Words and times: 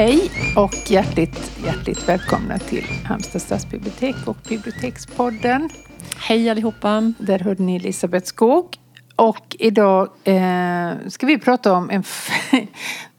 Hej 0.00 0.30
och 0.56 0.90
hjärtligt, 0.90 1.52
hjärtligt 1.64 2.08
välkomna 2.08 2.58
till 2.58 2.84
Halmstad 3.04 3.42
stadsbibliotek 3.42 4.14
och 4.26 4.36
Bibliotekspodden. 4.48 5.68
Hej 6.16 6.50
allihopa! 6.50 7.12
Där 7.18 7.38
hörde 7.38 7.62
ni 7.62 7.76
Elisabeth 7.76 8.26
Skog. 8.26 8.76
Och 9.16 9.56
idag 9.58 10.08
eh, 10.24 10.90
ska 11.08 11.26
vi 11.26 11.38
prata 11.38 11.72
om 11.72 11.90
en... 11.90 12.02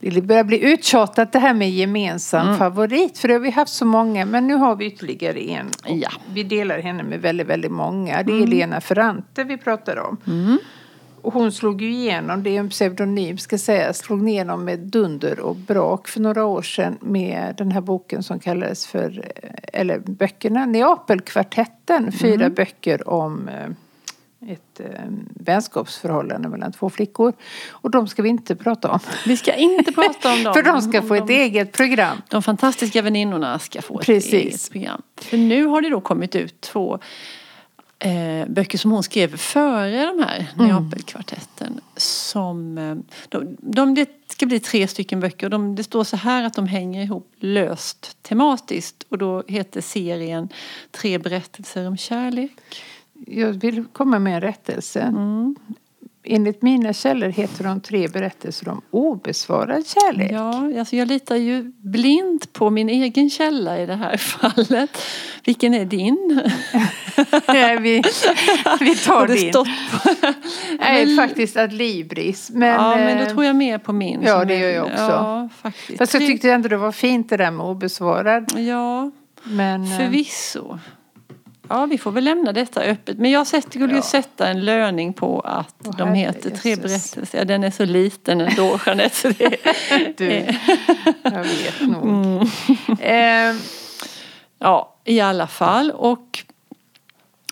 det 0.00 0.22
börjar 0.22 0.44
bli 0.44 0.72
uttjatat 0.72 1.32
det 1.32 1.38
här 1.38 1.54
med 1.54 1.70
gemensam 1.70 2.46
mm. 2.46 2.58
favorit. 2.58 3.18
För 3.18 3.28
det 3.28 3.34
har 3.34 3.40
vi 3.40 3.50
haft 3.50 3.72
så 3.72 3.84
många. 3.84 4.24
Men 4.24 4.46
nu 4.46 4.54
har 4.54 4.76
vi 4.76 4.86
ytterligare 4.86 5.40
en. 5.40 5.70
Ja. 5.86 6.10
Vi 6.34 6.42
delar 6.42 6.78
henne 6.78 7.02
med 7.02 7.20
väldigt, 7.20 7.46
väldigt 7.46 7.72
många. 7.72 8.22
Det 8.22 8.32
är 8.32 8.36
mm. 8.36 8.48
Lena 8.48 8.80
Ferrante 8.80 9.44
vi 9.44 9.56
pratar 9.56 9.96
om. 9.96 10.16
Mm. 10.26 10.58
Och 11.22 11.32
hon 11.32 11.52
slog 11.52 11.82
ju 11.82 11.92
igenom, 11.92 12.42
det 12.42 12.56
är 12.56 12.60
en 12.60 12.68
pseudonym 12.68 13.38
ska 13.38 13.58
säga, 13.58 13.92
slog 13.92 14.28
igenom 14.28 14.64
med 14.64 14.78
dunder 14.78 15.40
och 15.40 15.56
brak 15.56 16.08
för 16.08 16.20
några 16.20 16.44
år 16.44 16.62
sedan 16.62 16.98
med 17.00 17.54
den 17.56 17.72
här 17.72 17.80
boken 17.80 18.22
som 18.22 18.38
kallades 18.40 18.86
för, 18.86 19.32
eller 19.72 19.98
böckerna, 19.98 20.66
Neapelkvartetten. 20.66 22.12
Fyra 22.12 22.34
mm. 22.34 22.54
böcker 22.54 23.08
om 23.08 23.48
eh, 23.48 23.70
ett 24.52 24.80
äh, 24.80 24.86
vänskapsförhållande 25.34 26.48
mellan 26.48 26.72
två 26.72 26.90
flickor. 26.90 27.32
Och 27.70 27.90
de 27.90 28.08
ska 28.08 28.22
vi 28.22 28.28
inte 28.28 28.56
prata 28.56 28.90
om. 28.90 28.98
Vi 29.26 29.36
ska 29.36 29.54
inte 29.54 29.92
prata 29.92 30.32
om 30.32 30.42
dem. 30.44 30.54
För 30.54 30.62
de 30.62 30.82
ska 30.82 31.02
få 31.02 31.14
ett 31.14 31.30
eget 31.30 31.72
program. 31.72 32.22
De 32.28 32.42
fantastiska 32.42 33.02
väninnorna 33.02 33.58
ska 33.58 33.82
få 33.82 33.98
Precis. 33.98 34.26
ett 34.26 34.34
eget 34.34 34.70
program. 34.70 35.02
För 35.20 35.36
nu 35.36 35.64
har 35.64 35.82
det 35.82 35.90
då 35.90 36.00
kommit 36.00 36.34
ut 36.34 36.60
två 36.60 36.98
eh, 38.02 38.48
böcker 38.48 38.78
som 38.78 38.90
hon 38.90 39.02
skrev 39.02 39.36
före 39.36 40.06
de 40.06 40.24
här 40.24 40.52
mm. 40.54 40.68
Neapelkvartetten. 40.68 41.80
Som, 41.96 42.78
eh, 42.78 42.96
de, 43.28 43.56
de, 43.60 43.94
det 43.94 44.08
ska 44.26 44.46
bli 44.46 44.60
tre 44.60 44.88
stycken 44.88 45.20
böcker. 45.20 45.48
De, 45.48 45.74
det 45.74 45.84
står 45.84 46.04
så 46.04 46.16
här 46.16 46.44
att 46.44 46.54
de 46.54 46.66
hänger 46.66 47.02
ihop 47.02 47.32
löst 47.38 48.16
tematiskt. 48.22 49.04
Och 49.08 49.18
då 49.18 49.42
heter 49.48 49.80
serien 49.80 50.48
Tre 50.90 51.18
berättelser 51.18 51.88
om 51.88 51.96
kärlek. 51.96 52.52
Jag 53.26 53.52
vill 53.52 53.84
komma 53.92 54.18
med 54.18 54.34
en 54.34 54.40
rättelse. 54.40 55.00
Mm 55.00 55.56
enligt 56.24 56.62
mina 56.62 56.92
källor 56.92 57.28
heter 57.28 57.64
de 57.64 57.80
tre 57.80 58.08
berättelser 58.08 58.68
om 58.68 58.82
obesvarad 58.90 59.86
kärlek. 59.86 60.32
Ja, 60.32 60.78
alltså 60.78 60.96
jag 60.96 61.08
litar 61.08 61.36
ju 61.36 61.72
blint 61.82 62.52
på 62.52 62.70
min 62.70 62.88
egen 62.88 63.30
källa 63.30 63.80
i 63.80 63.86
det 63.86 63.94
här 63.94 64.16
fallet. 64.16 64.90
Vilken 65.44 65.74
är 65.74 65.84
din? 65.84 66.42
Nej, 67.48 67.80
vi, 67.80 68.02
vi 68.80 68.94
tar 68.96 69.26
din. 69.26 69.52
Nej, 70.78 71.06
men, 71.06 71.16
faktiskt 71.16 71.56
Adlibris. 71.56 72.50
Men, 72.50 72.68
ja, 72.68 72.96
men 72.96 73.24
då 73.24 73.30
tror 73.30 73.44
jag 73.44 73.56
mer 73.56 73.78
på 73.78 73.92
min. 73.92 74.22
Ja, 74.22 74.44
det 74.44 74.58
gör 74.58 74.70
jag 74.70 74.84
också. 74.84 75.02
Ja, 75.02 75.48
faktiskt. 75.62 75.98
Fast 75.98 76.14
jag 76.14 76.26
tyckte 76.26 76.52
ändå 76.52 76.68
det 76.68 76.76
var 76.76 76.92
fint 76.92 77.30
det 77.30 77.36
där 77.36 77.50
med 77.50 77.66
obesvarad. 77.66 78.52
Ja, 78.58 79.10
men, 79.44 79.84
eh, 79.84 79.98
förvisso. 79.98 80.78
Ja, 81.72 81.86
vi 81.86 81.98
får 81.98 82.10
väl 82.10 82.24
lämna 82.24 82.52
detta 82.52 82.80
öppet. 82.82 83.18
Men 83.18 83.30
jag 83.30 83.46
skulle 83.46 83.88
ju 83.88 83.96
ja. 83.96 84.02
sätta 84.02 84.48
en 84.48 84.64
löning 84.64 85.12
på 85.12 85.40
att 85.40 85.86
oh, 85.86 85.96
de 85.96 86.14
heter 86.14 86.50
Tre 86.50 86.70
Jesus. 86.70 86.84
berättelser. 86.84 87.38
Ja, 87.38 87.44
den 87.44 87.64
är 87.64 87.70
så 87.70 87.84
liten 87.84 88.40
ändå, 88.40 88.80
Jeanette. 88.86 89.16
Så 89.16 89.28
det... 89.28 89.56
du, 90.16 90.46
jag 91.22 91.44
vet 91.44 91.80
nog. 91.80 92.04
Mm. 92.04 92.48
eh. 93.00 93.56
Ja, 94.58 94.96
i 95.04 95.20
alla 95.20 95.46
fall. 95.46 95.90
Och 95.90 96.44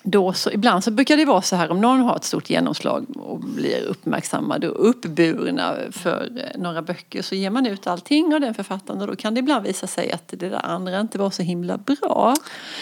då 0.02 0.32
så, 0.32 0.50
ibland 0.50 0.84
så 0.84 0.90
brukar 0.90 1.16
det 1.16 1.24
vara 1.24 1.42
så 1.42 1.56
här 1.56 1.70
om 1.70 1.80
någon 1.80 2.00
har 2.00 2.16
ett 2.16 2.24
stort 2.24 2.50
genomslag 2.50 3.06
och 3.16 3.40
blir 3.40 3.82
uppmärksammad 3.82 4.64
och 4.64 4.88
uppburna 4.88 5.74
för 5.90 6.30
eh, 6.36 6.60
några 6.60 6.82
böcker 6.82 7.22
så 7.22 7.34
ger 7.34 7.50
man 7.50 7.66
ut 7.66 7.86
allting 7.86 8.34
av 8.34 8.40
den 8.40 8.54
författaren 8.54 9.00
och 9.00 9.06
då 9.06 9.16
kan 9.16 9.34
det 9.34 9.38
ibland 9.38 9.66
visa 9.66 9.86
sig 9.86 10.12
att 10.12 10.28
det 10.28 10.36
där 10.36 10.66
andra 10.66 11.00
inte 11.00 11.18
var 11.18 11.30
så 11.30 11.42
himla 11.42 11.78
bra. 11.78 12.34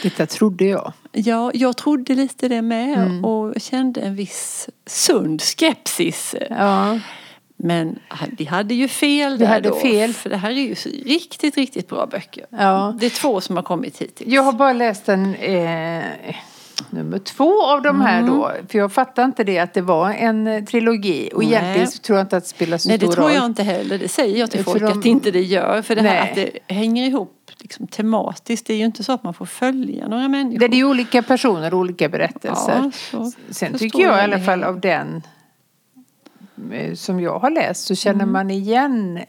Detta 0.03 0.27
trodde 0.27 0.65
jag. 0.65 0.93
Ja, 1.13 1.51
jag 1.55 1.77
trodde 1.77 2.15
lite 2.15 2.49
det 2.49 2.63
med 2.63 2.99
mm. 2.99 3.25
och 3.25 3.61
kände 3.61 4.01
en 4.01 4.15
viss 4.15 4.69
sund 4.87 5.43
skepsis. 5.43 6.35
Ja. 6.51 6.99
Men 7.57 7.99
vi 8.31 8.45
hade 8.45 8.75
ju 8.75 8.89
fel 8.89 9.33
vi 9.33 9.39
där 9.39 9.47
hade 9.47 9.69
då, 9.69 9.75
fel. 9.75 10.15
För 10.15 10.31
det 10.31 10.37
här 10.37 10.51
är 10.51 10.55
ju 10.55 10.75
riktigt, 11.05 11.57
riktigt 11.57 11.89
bra 11.89 12.07
böcker. 12.07 12.47
Ja. 12.51 12.97
Det 13.01 13.07
är 13.07 13.11
två 13.11 13.41
som 13.41 13.57
har 13.57 13.63
kommit 13.63 13.99
hittills. 13.99 14.33
Jag 14.33 14.43
har 14.43 14.53
bara 14.53 14.73
läst 14.73 15.09
en 15.09 15.35
eh 15.35 16.05
nummer 16.91 17.19
två 17.19 17.63
av 17.63 17.83
de 17.83 18.01
här 18.01 18.19
mm. 18.19 18.31
då. 18.31 18.53
För 18.69 18.79
jag 18.79 18.93
fattar 18.93 19.25
inte 19.25 19.45
det 19.45 19.59
att 19.59 19.75
det 19.75 19.81
var 19.81 20.11
en 20.11 20.47
eh, 20.47 20.65
trilogi. 20.65 21.31
Och 21.35 21.43
Nej. 21.43 21.53
egentligen 21.53 21.89
så 21.89 21.99
tror 21.99 22.19
jag 22.19 22.25
inte 22.25 22.37
att 22.37 22.43
det 22.43 22.49
spelar 22.49 22.79
så 22.79 22.89
Nej, 22.89 22.99
stor 22.99 23.07
roll. 23.07 23.15
Nej 23.17 23.17
det 23.17 23.31
tror 23.31 23.43
jag 23.43 23.47
inte 23.47 23.63
heller. 23.63 23.99
Det 23.99 24.09
säger 24.09 24.39
jag 24.39 24.51
till 24.51 24.65
folk 24.65 24.81
de... 24.81 24.99
att 24.99 25.07
inte 25.07 25.31
det 25.31 25.43
gör. 25.43 25.83
För 25.83 25.95
det 25.95 26.03
här 26.03 26.21
Nej. 26.21 26.31
att 26.31 26.35
det 26.67 26.75
hänger 26.75 27.07
ihop 27.07 27.51
liksom, 27.59 27.87
tematiskt. 27.87 28.67
Det 28.67 28.73
är 28.73 28.79
ju 28.79 28.85
inte 28.85 29.05
så 29.05 29.13
att 29.13 29.23
man 29.23 29.35
får 29.35 29.47
följa 29.47 30.09
några 30.09 30.29
människor. 30.29 30.69
Det 30.69 30.81
är 30.81 30.85
olika 30.85 31.23
personer 31.23 31.75
och 31.75 31.81
olika 31.81 32.09
berättelser. 32.09 32.93
Ja, 33.13 33.31
Sen 33.51 33.79
tycker 33.79 34.01
jag, 34.01 34.13
jag 34.13 34.19
i 34.19 34.23
alla 34.23 34.41
fall 34.41 34.65
av 34.65 34.81
den 34.81 35.23
eh, 36.73 36.95
som 36.95 37.21
jag 37.21 37.39
har 37.39 37.51
läst 37.51 37.85
så 37.85 37.95
känner 37.95 38.23
mm. 38.23 38.33
man 38.33 38.51
igen 38.51 39.21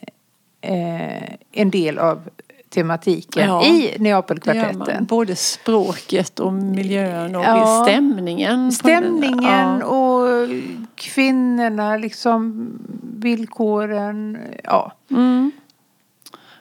eh, 0.62 1.34
en 1.52 1.72
del 1.72 1.98
av 1.98 2.30
tematiken 2.70 3.48
ja, 3.48 3.66
i 3.66 3.96
Neapelkvartetten. 4.00 5.06
Både 5.06 5.36
språket 5.36 6.40
och 6.40 6.54
miljön 6.54 7.36
och 7.36 7.44
ja, 7.44 7.84
stämningen. 7.88 8.72
Stämningen 8.72 9.80
ja. 9.80 9.86
och 9.86 10.50
kvinnorna, 10.96 11.98
liksom 11.98 12.70
villkoren. 13.02 14.38
Ja. 14.64 14.92
Mm. 15.12 15.52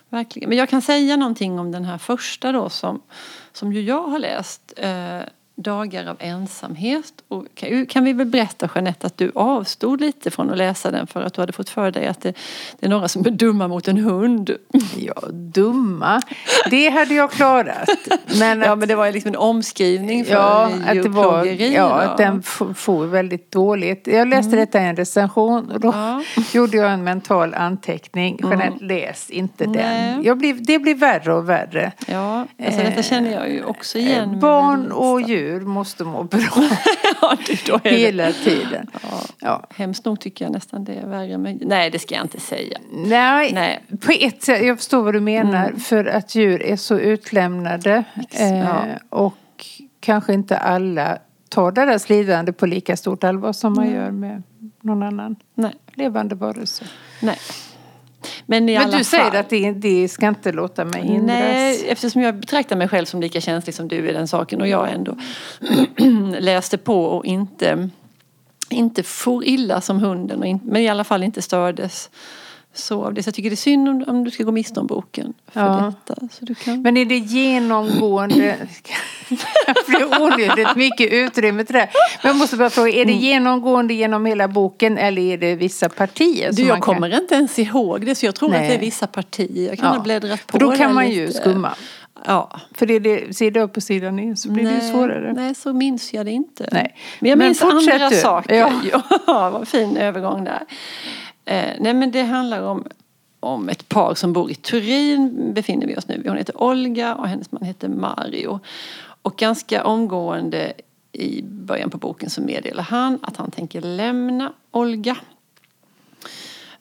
Verkligen. 0.08 0.48
Men 0.48 0.58
jag 0.58 0.68
kan 0.68 0.82
säga 0.82 1.16
någonting 1.16 1.58
om 1.58 1.72
den 1.72 1.84
här 1.84 1.98
första 1.98 2.52
då 2.52 2.68
som, 2.68 3.02
som 3.52 3.72
ju 3.72 3.80
jag 3.80 4.02
har 4.02 4.18
läst. 4.18 4.72
Eh, 4.76 5.20
dagar 5.58 6.06
av 6.06 6.16
ensamhet. 6.20 7.12
Och 7.28 7.46
kan, 7.88 8.04
vi 8.04 8.12
väl 8.12 8.26
berätta 8.26 8.70
Jeanette 8.74 9.06
att 9.06 9.16
du 9.16 9.32
avstod 9.34 10.00
lite 10.00 10.30
från 10.30 10.50
att 10.50 10.58
läsa 10.58 10.90
den 10.90 11.06
för 11.06 11.22
att 11.22 11.34
du 11.34 11.42
hade 11.42 11.52
fått 11.52 11.70
för 11.70 11.90
dig 11.90 12.06
att 12.06 12.20
det, 12.20 12.34
det 12.80 12.86
är 12.86 12.90
några 12.90 13.08
som 13.08 13.26
är 13.26 13.30
dumma 13.30 13.68
mot 13.68 13.88
en 13.88 13.96
hund. 13.96 14.50
Ja, 14.96 15.22
dumma. 15.30 16.22
Det 16.70 16.88
hade 16.88 17.14
jag 17.14 17.30
klarat. 17.30 17.88
Men 18.38 18.60
ja, 18.66 18.76
men 18.76 18.88
det 18.88 18.94
var 18.94 19.12
liksom 19.12 19.28
en 19.28 19.36
omskrivning 19.36 20.24
för 20.24 20.34
ja, 20.34 20.70
att 20.86 21.02
det 21.02 21.08
var, 21.08 21.44
Ja, 21.44 22.00
att 22.00 22.16
den 22.16 22.42
får 22.74 23.06
väldigt 23.06 23.52
dåligt. 23.52 24.06
Jag 24.06 24.28
läste 24.28 24.48
mm. 24.48 24.60
detta 24.60 24.80
i 24.80 24.84
en 24.84 24.96
recension 24.96 25.70
och 25.70 25.80
då 25.80 25.88
ja. 25.88 26.22
gjorde 26.52 26.76
jag 26.76 26.92
en 26.92 27.04
mental 27.04 27.54
anteckning. 27.54 28.38
Jeanette, 28.42 28.66
mm. 28.66 28.78
läs 28.80 29.30
inte 29.30 29.66
Nej. 29.66 29.76
den. 29.76 30.22
Jag 30.22 30.38
blev, 30.38 30.62
det 30.62 30.78
blir 30.78 30.94
värre 30.94 31.34
och 31.34 31.48
värre. 31.48 31.92
Ja, 32.06 32.46
alltså 32.66 32.80
detta 32.80 33.02
känner 33.02 33.32
jag 33.32 33.50
ju 33.50 33.64
också 33.64 33.98
igen. 33.98 34.34
Eh, 34.34 34.38
barn 34.38 34.92
och 34.92 35.20
djur 35.20 35.47
djur 35.48 35.60
måste 35.60 36.04
må 36.04 36.22
bra 36.22 36.40
ja, 37.20 37.36
det, 37.82 37.90
hela 37.90 38.32
tiden. 38.32 38.90
Ja. 39.02 39.20
Ja. 39.38 39.64
Hemskt 39.70 40.04
nog 40.04 40.20
tycker 40.20 40.44
jag 40.44 40.52
nästan 40.52 40.84
det 40.84 40.94
är 40.94 41.06
värre. 41.06 41.38
Men, 41.38 41.60
nej, 41.62 41.90
det 41.90 41.98
ska 41.98 42.14
jag 42.14 42.24
inte 42.24 42.40
säga. 42.40 42.78
Nej, 42.92 43.52
nej. 43.52 43.84
på 44.00 44.12
ett 44.12 44.42
sätt. 44.42 44.66
Jag 44.66 44.76
förstår 44.76 45.02
vad 45.02 45.14
du 45.14 45.20
menar. 45.20 45.68
Mm. 45.68 45.80
För 45.80 46.04
att 46.04 46.34
djur 46.34 46.62
är 46.62 46.76
så 46.76 46.98
utlämnade. 46.98 48.04
Eh, 48.30 48.76
och 49.08 49.66
kanske 50.00 50.34
inte 50.34 50.58
alla 50.58 51.18
tar 51.48 51.72
deras 51.72 52.08
lidande 52.08 52.52
på 52.52 52.66
lika 52.66 52.96
stort 52.96 53.24
allvar 53.24 53.52
som 53.52 53.72
man 53.72 53.84
mm. 53.84 53.96
gör 53.96 54.10
med 54.10 54.42
någon 54.80 55.02
annan 55.02 55.36
nej. 55.54 55.74
levande 55.94 56.34
varelse. 56.34 56.84
Nej. 57.20 57.38
Men, 58.50 58.68
i 58.68 58.78
Men 58.78 58.90
du 58.90 59.04
säger 59.04 59.40
att 59.40 59.50
det, 59.50 59.72
det 59.72 60.08
ska 60.08 60.28
inte 60.28 60.52
låta 60.52 60.84
mig 60.84 61.02
hindras? 61.02 61.26
Nej, 61.26 61.88
eftersom 61.88 62.22
jag 62.22 62.34
betraktar 62.34 62.76
mig 62.76 62.88
själv 62.88 63.04
som 63.04 63.20
lika 63.20 63.40
känslig 63.40 63.74
som 63.74 63.88
du 63.88 64.08
i 64.08 64.12
den 64.12 64.28
saken 64.28 64.60
och 64.60 64.68
jag 64.68 64.92
ändå 64.92 65.16
läste 66.38 66.78
på 66.78 67.04
och 67.04 67.24
inte, 67.24 67.88
inte 68.68 69.02
for 69.02 69.44
illa 69.44 69.80
som 69.80 69.98
hunden, 69.98 70.40
och 70.40 70.46
in, 70.46 70.60
men 70.64 70.82
i 70.82 70.88
alla 70.88 71.04
fall 71.04 71.22
inte 71.22 71.42
stördes 71.42 72.10
så 72.74 73.04
av 73.04 73.14
det. 73.14 73.22
Så 73.22 73.28
jag 73.28 73.34
tycker 73.34 73.50
det 73.50 73.54
är 73.54 73.56
synd 73.56 73.88
om, 73.88 74.04
om 74.06 74.24
du 74.24 74.30
ska 74.30 74.44
gå 74.44 74.52
miste 74.52 74.80
om 74.80 74.86
boken 74.86 75.34
för 75.52 75.60
ja. 75.60 75.92
detta. 76.06 76.28
Så 76.30 76.44
du 76.44 76.54
kan... 76.54 76.82
Men 76.82 76.96
är 76.96 77.04
det 77.04 77.16
genomgående, 77.16 78.36
det 79.86 79.92
är 79.92 80.22
onödigt 80.22 80.76
mycket 80.76 81.12
utrymme 81.12 81.64
till 81.64 81.74
det. 81.74 81.88
Men 82.22 82.30
jag 82.30 82.36
måste 82.36 82.56
bara 82.56 82.70
fråga, 82.70 82.88
är 82.88 83.04
det 83.04 83.12
mm. 83.12 83.24
genomgående 83.24 83.94
genom 83.94 84.26
hela 84.26 84.48
boken 84.48 84.98
eller 84.98 85.22
är 85.22 85.38
det 85.38 85.54
vissa 85.54 85.88
partier? 85.88 86.52
Du, 86.52 86.62
jag 86.62 86.80
kommer 86.80 87.10
kan... 87.10 87.22
inte 87.22 87.34
ens 87.34 87.58
ihåg 87.58 88.06
det 88.06 88.14
så 88.14 88.26
jag 88.26 88.34
tror 88.34 88.48
Nej. 88.48 88.62
att 88.62 88.68
det 88.68 88.74
är 88.74 88.80
vissa 88.80 89.06
partier. 89.06 89.68
Jag 89.68 89.78
kan 89.78 89.88
ja. 89.88 89.96
ha 89.96 90.02
bläddrat 90.02 90.46
på 90.46 90.52
För 90.52 90.58
då 90.58 90.76
kan 90.76 90.94
man 90.94 91.04
lite. 91.04 91.20
ju 91.20 91.32
skumma. 91.32 91.74
Ja. 92.26 92.60
För 92.74 92.86
det 92.86 92.94
är 92.94 93.00
det, 93.00 93.36
sida 93.36 93.60
upp 93.60 93.76
och 93.76 93.82
sida 93.82 94.10
ner 94.10 94.34
så 94.34 94.50
blir 94.50 94.64
nej, 94.64 94.74
det 94.74 94.80
svårare. 94.80 95.32
Nej, 95.32 95.54
så 95.54 95.72
minns 95.72 96.14
jag 96.14 96.26
det 96.26 96.32
inte. 96.32 96.68
Nej. 96.72 96.96
Men 97.20 97.30
jag 97.30 97.38
minns 97.38 97.62
andra 97.62 98.08
du. 98.08 98.16
saker. 98.16 98.54
Ja. 98.54 98.72
ja, 99.26 99.50
vad 99.50 99.68
fin 99.68 99.96
övergång 99.96 100.44
där. 100.44 100.62
Eh, 101.48 101.74
nej 101.80 101.94
men 101.94 102.10
det 102.10 102.22
handlar 102.22 102.62
om, 102.62 102.84
om 103.40 103.68
ett 103.68 103.88
par 103.88 104.14
som 104.14 104.32
bor 104.32 104.50
i 104.50 104.54
Turin 104.54 105.52
befinner 105.54 105.86
vi 105.86 105.96
oss 105.96 106.08
nu. 106.08 106.22
Hon 106.26 106.36
heter 106.36 106.62
Olga 106.62 107.14
och 107.14 107.28
hennes 107.28 107.52
man 107.52 107.62
heter 107.62 107.88
Mario. 107.88 108.60
Och 109.22 109.36
ganska 109.36 109.84
omgående 109.84 110.72
i 111.12 111.42
början 111.42 111.90
på 111.90 111.98
boken 111.98 112.30
så 112.30 112.40
meddelar 112.40 112.82
han 112.82 113.18
att 113.22 113.36
han 113.36 113.50
tänker 113.50 113.80
lämna 113.80 114.52
Olga. 114.70 115.16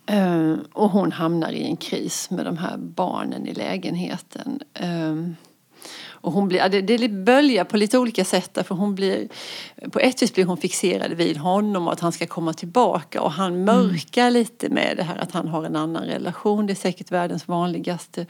Eh, 0.06 0.54
och 0.74 0.90
hon 0.90 1.12
hamnar 1.12 1.52
i 1.52 1.63
en 1.63 1.78
kris 1.78 2.30
med 2.30 2.46
de 2.46 2.58
här 2.58 2.78
barnen 2.78 3.48
i 3.48 3.54
lägenheten. 3.54 4.60
Eh, 4.74 5.16
och 6.27 6.33
hon 6.33 6.47
blir, 6.47 6.69
det, 6.69 6.81
det 6.81 7.09
böljar 7.09 7.63
på 7.63 7.77
lite 7.77 7.97
olika 7.97 8.25
sätt 8.25 8.50
därför 8.53 8.75
hon 8.75 8.95
blir 8.95 9.27
På 9.91 10.00
ett 10.00 10.21
vis 10.21 10.33
blir 10.33 10.45
hon 10.45 10.57
fixerad 10.57 11.13
vid 11.13 11.38
honom 11.38 11.88
och 11.88 11.94
att 11.94 12.00
han 12.00 12.12
ska 12.12 12.27
komma 12.27 12.53
tillbaka 12.53 13.21
och 13.21 13.31
han 13.31 13.63
mörkar 13.63 14.21
mm. 14.21 14.33
lite 14.33 14.69
med 14.69 14.94
det 14.97 15.03
här 15.03 15.18
att 15.18 15.31
han 15.31 15.47
har 15.47 15.63
en 15.63 15.75
annan 15.75 16.03
relation. 16.03 16.68
Det 16.68 16.74
är 16.74 16.75
säkert 16.75 17.12
världens 17.12 17.47
vanligaste 17.47 18.25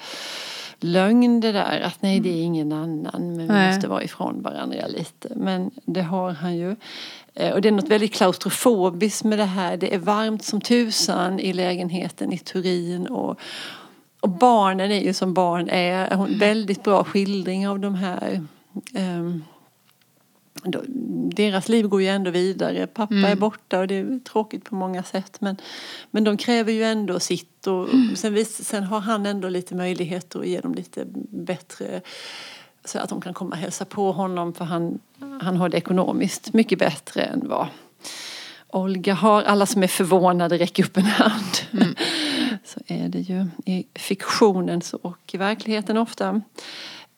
lögn 0.80 1.40
det 1.40 1.52
där 1.52 1.80
att 1.80 2.02
nej 2.02 2.20
det 2.20 2.30
är 2.30 2.44
ingen 2.44 2.72
annan 2.72 3.12
men 3.14 3.38
vi 3.38 3.48
nej. 3.48 3.74
måste 3.74 3.88
vara 3.88 4.04
ifrån 4.04 4.42
varandra 4.42 4.88
lite. 4.88 5.30
Men 5.36 5.72
det 5.86 6.02
har 6.02 6.32
han 6.32 6.58
ju. 6.58 6.76
Eh, 7.34 7.54
och 7.54 7.62
det 7.62 7.68
är 7.68 7.72
något 7.72 7.90
väldigt 7.90 8.14
klaustrofobiskt 8.14 9.24
med 9.24 9.40
det 9.40 9.46
här. 9.46 9.78
Det 9.78 9.94
är 9.94 10.00
varmt 10.00 10.44
som 10.44 10.62
tusan 10.62 11.40
i 11.40 11.54
lägenheten 11.54 12.34
i 12.34 12.38
Turin 12.38 13.08
och, 13.08 13.40
och 14.28 14.34
barnen 14.34 14.92
är 14.92 15.02
ju 15.02 15.14
som 15.14 15.34
barn 15.34 15.70
är. 15.70 16.08
En 16.08 16.40
väldigt 16.40 16.84
bra 16.84 17.04
skildring 17.04 17.68
av 17.68 17.80
de 17.80 17.96
här 17.96 18.42
um, 18.94 19.44
deras 21.36 21.70
liv 21.70 21.88
går 21.88 22.02
ju 22.02 22.08
ändå 22.08 22.32
vidare. 22.32 22.88
Pappa 22.88 23.14
mm. 23.14 23.32
är 23.32 23.36
borta 23.36 23.80
och 23.80 23.88
det 23.88 23.96
är 23.96 24.20
tråkigt 24.20 24.66
på 24.66 24.76
många 24.76 25.04
sätt. 25.04 25.42
Men, 25.42 25.58
men 26.12 26.24
de 26.24 26.38
kräver 26.38 26.74
ju 26.74 26.84
ändå 26.84 27.20
sitt 27.20 27.68
och 27.68 27.94
mm. 27.94 28.16
sen, 28.16 28.34
vis, 28.34 28.68
sen 28.68 28.84
har 28.84 29.00
han 29.00 29.26
ändå 29.26 29.50
lite 29.50 29.76
möjligheter 29.76 30.40
att 30.40 30.48
ge 30.48 30.60
dem 30.60 30.74
lite 30.74 31.06
bättre 31.30 32.02
så 32.86 33.00
att 33.00 33.10
de 33.10 33.22
kan 33.22 33.34
komma 33.34 33.52
och 33.52 33.58
hälsa 33.58 33.86
på 33.86 34.12
honom 34.12 34.54
för 34.54 34.66
han, 34.66 35.00
han 35.42 35.58
har 35.58 35.70
det 35.70 35.78
ekonomiskt 35.78 36.54
mycket 36.54 36.80
bättre 36.80 37.22
än 37.22 37.50
vad 37.50 37.68
Olga 38.68 39.14
har. 39.14 39.44
Alla 39.44 39.66
som 39.66 39.84
är 39.84 39.88
förvånade 39.88 40.58
räcker 40.58 40.84
upp 40.84 40.98
en 40.98 41.06
hand. 41.06 41.58
Mm. 41.72 41.96
Så 42.78 42.94
är 42.94 43.10
det 43.10 43.20
ju 43.20 43.46
i 43.66 43.86
fiktionen 43.96 44.82
och 45.02 45.18
i 45.32 45.38
verkligheten 45.38 45.98
ofta. 45.98 46.42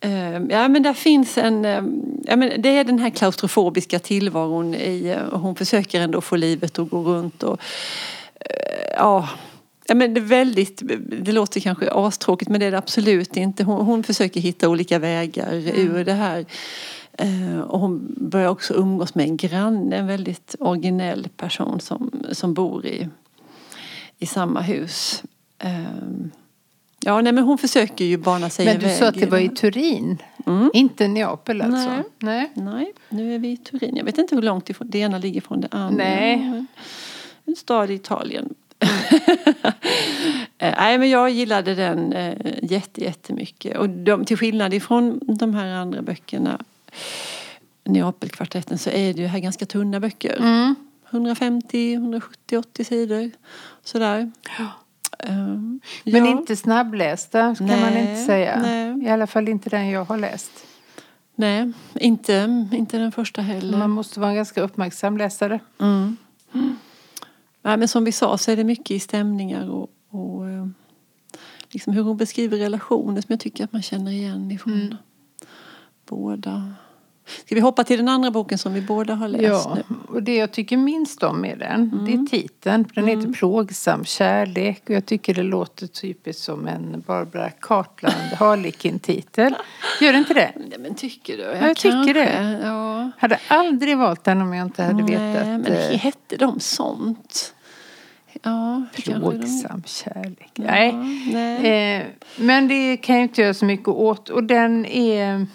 Ehm, 0.02 0.50
ja 0.50 0.68
men 0.68 0.84
där 0.84 0.94
finns 0.94 1.38
en, 1.38 1.66
ehm, 1.66 2.02
ja, 2.24 2.36
men 2.36 2.62
det 2.62 2.70
är 2.70 2.84
den 2.84 3.00
här 3.00 3.10
klaustrofobiska 3.10 4.00
tillvaron 4.00 4.76
i, 4.76 5.18
och 5.32 5.40
hon 5.40 5.56
försöker 5.56 6.02
ändå 6.02 6.22
få 6.22 6.36
livet 6.36 6.80
att 6.80 6.90
gå 6.90 7.04
runt 7.04 7.44
och 7.44 7.60
eh, 8.40 8.94
ja 8.98 9.30
Ja, 9.88 9.96
men 9.96 10.14
det, 10.14 10.20
är 10.20 10.26
väldigt, 10.26 10.82
det 11.24 11.32
låter 11.32 11.60
kanske 11.60 11.92
astråkigt 11.92 12.50
men 12.50 12.60
det 12.60 12.66
är 12.66 12.72
det 12.72 12.78
absolut 12.78 13.38
inte. 13.38 13.64
Hon, 13.64 13.86
hon 13.86 14.04
försöker 14.04 14.40
hitta 14.40 14.70
olika 14.70 15.00
vägar 15.00 15.54
mm. 15.54 15.76
ur 15.76 16.06
det 16.06 16.14
här. 16.14 16.46
Eh, 17.14 17.60
och 17.60 17.80
hon 17.80 18.16
börjar 18.18 18.50
också 18.50 18.74
umgås 18.74 19.16
med 19.16 19.26
en 19.26 19.38
granne, 19.38 19.98
en 19.98 20.08
väldigt 20.08 20.56
originell 20.60 21.28
person 21.38 21.80
som, 21.80 22.12
som 22.32 22.54
bor 22.54 22.86
i, 22.86 23.08
i 24.20 24.26
samma 24.26 24.62
hus. 24.62 25.24
Eh, 25.60 26.30
Ja, 27.02 27.22
nej 27.22 27.34
men 27.34 27.44
hon 27.44 27.58
försöker 27.58 28.06
ju 28.06 28.18
bana 28.18 28.50
sig 28.50 28.66
Men 28.66 28.80
du 28.80 28.90
sa 28.90 29.08
att 29.08 29.16
det 29.16 29.26
var 29.26 29.38
i 29.38 29.50
Turin, 29.50 30.18
mm. 30.46 30.72
inte 30.74 31.08
Neapel 31.08 31.62
alltså? 31.62 31.90
Nej. 31.90 32.04
nej. 32.20 32.52
nej, 32.54 32.94
nu 33.10 33.36
är 33.36 33.40
vi 33.40 33.52
i 33.52 33.58
Turin. 33.58 33.96
Jag 33.96 34.06
vet 34.06 34.18
inte 34.18 34.36
hur 34.36 34.42
långt 34.42 34.70
ifrån 34.70 34.90
det 34.90 35.00
ena 35.00 35.18
ligger 35.18 35.42
från 35.42 35.62
det 35.62 35.68
andra. 35.72 36.04
Nej. 36.04 36.66
En 37.46 37.56
stad 37.56 37.92
i 37.92 37.94
Italien. 37.94 38.54
Eh, 40.62 40.74
nej 40.78 40.98
men 40.98 41.10
jag 41.10 41.30
gillade 41.30 41.76
den 41.76 42.14
äh, 42.14 42.34
jätte, 42.62 43.02
jättemycket. 43.02 43.78
Och 43.78 43.90
de, 43.90 44.26
till 44.26 44.38
skillnad 44.38 44.74
ifrån 44.74 45.20
de 45.22 45.56
här 45.56 45.68
andra 45.68 46.02
böckerna, 46.02 46.60
Neapelkvartetten, 47.84 48.78
så 48.78 48.90
är 48.90 49.14
det 49.14 49.22
ju 49.22 49.28
här 49.28 49.40
ganska 49.40 49.66
tunna 49.66 50.00
böcker. 50.00 50.38
Mm. 50.38 50.76
150, 51.10 51.94
170, 51.94 52.58
80 52.58 52.84
sidor. 52.84 53.32
Sådär. 53.84 54.32
Ja. 54.58 54.68
Um, 55.28 55.82
Men 56.04 56.26
ja. 56.26 56.32
inte 56.32 56.56
snabblästa 56.56 57.56
kan 57.56 57.68
nej, 57.68 57.82
man 57.82 57.98
inte 57.98 58.24
säga. 58.24 58.60
Nej. 58.62 59.04
I 59.04 59.10
alla 59.10 59.28
fall 59.28 59.48
inte 59.48 59.70
den 59.70 59.90
jag 59.90 60.06
har 60.06 60.18
läst. 60.18 60.52
Nej, 61.36 61.72
inte, 61.96 62.68
inte 62.72 62.98
den 62.98 63.12
första 63.12 63.42
heller. 63.42 63.78
Man 63.78 63.90
måste 63.90 64.20
vara 64.20 64.30
en 64.30 64.36
ganska 64.36 64.62
uppmärksam 64.62 65.18
läsare. 65.18 65.60
Mm. 65.80 66.18
Mm. 66.54 66.76
Nej, 67.62 67.78
men 67.78 67.88
som 67.88 68.04
vi 68.04 68.12
sa 68.12 68.38
så 68.38 68.52
är 68.52 68.56
det 68.56 68.64
mycket 68.64 68.92
i 68.92 69.00
stämningar 69.00 69.70
och, 69.70 69.90
och 70.10 70.50
eh, 70.50 70.68
liksom 71.70 71.94
hur 71.94 72.04
hon 72.04 72.18
beskriver 72.18 72.58
relationer 72.58 73.22
som 73.22 73.28
jag 73.28 73.40
tycker 73.40 73.64
att 73.64 73.74
man 73.74 73.82
känner 73.82 74.12
igen 74.12 74.52
ifrån 74.52 74.74
mm. 74.74 74.98
båda 76.06 76.74
Ska 77.46 77.56
vi 77.56 77.62
hoppa 77.62 77.84
till 77.84 77.98
den 77.98 78.08
andra 78.08 78.32
boken 78.32 78.58
som 78.58 78.74
vi 78.74 78.82
båda 78.82 79.16
har 79.16 79.28
läst 79.28 79.44
ja, 79.44 79.76
nu? 79.76 79.96
Och 80.20 80.24
det 80.24 80.36
jag 80.36 80.52
tycker 80.52 80.78
minst 80.78 81.24
om 81.24 81.42
med 81.42 81.60
den, 81.60 81.92
mm. 81.94 82.06
det 82.06 82.14
är 82.14 82.40
titeln. 82.40 82.86
Den 82.94 83.04
mm. 83.04 83.20
heter 83.20 83.34
Plågsam 83.34 84.06
kärlek 84.06 84.82
och 84.86 84.90
jag 84.90 85.06
tycker 85.06 85.34
det 85.34 85.44
låter 85.44 85.88
typiskt 85.88 86.44
som 86.44 86.68
en 86.68 87.04
Barbara 87.08 87.50
Cartland 87.50 88.16
Harlequin-titel. 88.40 89.56
Gör 90.02 90.12
det 90.12 90.18
inte 90.18 90.34
det? 90.34 90.52
Nej, 90.56 90.80
men 90.80 90.96
tycker 90.96 91.38
du? 91.38 91.44
Jag, 91.44 91.70
jag 91.70 91.78
tycker 91.78 92.14
det. 92.14 92.60
Ja. 92.64 93.12
Hade 93.18 93.40
aldrig 93.48 93.98
valt 93.98 94.24
den 94.24 94.42
om 94.42 94.54
jag 94.54 94.66
inte 94.66 94.84
hade 94.84 95.04
Nej, 95.04 95.34
vetat. 95.34 95.48
men 95.48 95.66
eh, 95.66 95.98
hette 95.98 96.38
de 96.38 96.60
sånt? 96.60 97.54
Ja, 98.42 98.86
Plågsam 98.94 99.84
kärlek. 99.86 100.52
Ja, 100.54 100.64
nej. 100.64 100.94
nej. 101.34 101.98
Eh, 101.98 102.06
men 102.36 102.68
det 102.68 102.98
kan 102.98 103.16
jag 103.16 103.24
inte 103.24 103.42
göra 103.42 103.54
så 103.54 103.66
mycket 103.66 103.88
åt. 103.88 104.30
Och 104.30 104.44
den 104.44 104.86
är... 104.86 105.48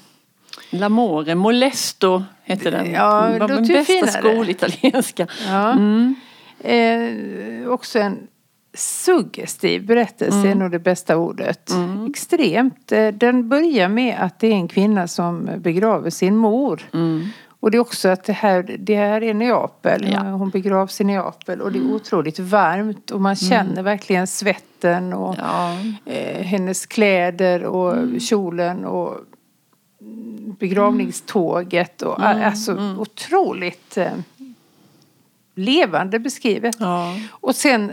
L'amore, 0.75 1.35
Molesto 1.35 2.23
hette 2.43 2.71
den. 2.71 2.93
Ja, 2.93 3.29
det 3.29 3.39
var 3.39 3.49
den 3.49 3.67
bästa 3.67 4.07
skolitalienska. 4.07 5.27
Ja. 5.47 5.73
Mm. 5.73 6.15
Eh, 6.59 7.69
också 7.69 7.99
en 7.99 8.19
suggestiv 8.75 9.87
berättelse 9.87 10.39
mm. 10.39 10.51
är 10.51 10.55
nog 10.55 10.71
det 10.71 10.79
bästa 10.79 11.17
ordet. 11.17 11.71
Mm. 11.71 12.07
Extremt. 12.07 12.93
Eh, 12.93 13.09
den 13.09 13.49
börjar 13.49 13.89
med 13.89 14.17
att 14.21 14.39
det 14.39 14.47
är 14.47 14.53
en 14.53 14.69
kvinna 14.69 15.09
som 15.09 15.51
begraver 15.57 16.11
sin 16.11 16.37
mor. 16.37 16.83
Mm. 16.93 17.29
Och 17.61 17.71
det 17.71 17.77
är 17.77 17.81
också 17.81 18.09
att 18.09 18.25
det 18.25 18.33
här, 18.33 18.77
det 18.79 18.97
här 18.97 19.23
är 19.23 19.35
Neapel. 19.35 20.13
Ja. 20.13 20.21
Hon 20.21 20.51
begravs 20.51 21.01
i 21.01 21.05
Neapel 21.05 21.61
och 21.61 21.73
det 21.73 21.79
är 21.79 21.81
mm. 21.81 21.95
otroligt 21.95 22.39
varmt 22.39 23.11
och 23.11 23.21
man 23.21 23.37
känner 23.37 23.73
mm. 23.73 23.85
verkligen 23.85 24.27
svetten 24.27 25.13
och 25.13 25.37
ja. 25.39 25.77
eh, 26.07 26.43
hennes 26.43 26.87
kläder 26.87 27.65
och 27.65 27.93
mm. 27.93 28.21
kjolen 28.21 28.85
och 28.85 29.17
begravningståget 30.59 32.03
och 32.03 32.21
mm, 32.21 32.47
alltså 32.47 32.73
mm. 32.73 33.01
otroligt 33.01 33.97
eh, 33.97 34.13
levande 35.55 36.19
beskrivet. 36.19 36.77
Ja. 36.79 37.17
Och 37.31 37.55
sen 37.55 37.93